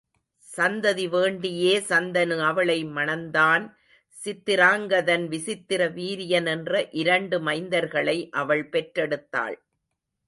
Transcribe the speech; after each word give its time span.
சந்ததிவேண்டியே 0.47 1.73
சந்தனு 1.89 2.37
அவளை 2.41 2.77
மணந்தான் 2.95 3.65
சித்திராங்கதன், 4.15 5.25
விசித்திர 5.27 5.81
வீரியன் 5.89 6.49
என்ற 6.49 6.73
இரண்டு 6.93 7.39
மைந்தர்களை 7.39 8.17
அவள் 8.31 8.65
பெற்றெடுத்தாள். 8.69 9.57